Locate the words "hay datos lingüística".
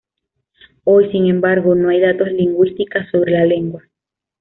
1.89-3.07